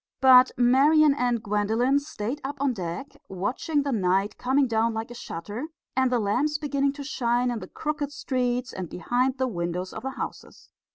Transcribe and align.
But 0.19 0.49
Marian 0.57 1.13
and 1.13 1.43
Gwendolen 1.43 1.99
stayed 1.99 2.41
up 2.43 2.57
on 2.59 2.73
deck, 2.73 3.17
watching 3.29 3.83
the 3.83 3.91
night 3.91 4.35
coming 4.35 4.65
down 4.65 4.95
like 4.95 5.11
a 5.11 5.13
shutter, 5.13 5.67
and 5.95 6.11
the 6.11 6.17
lamps 6.17 6.57
beginning 6.57 6.93
to 6.93 7.03
shine 7.03 7.51
in 7.51 7.59
the 7.59 7.67
crooked 7.67 8.11
streets 8.11 8.73
and 8.73 8.89
behind 8.89 9.37
the 9.37 9.47
windows 9.47 9.93
of 9.93 10.01
the 10.01 10.09
houses. 10.09 10.69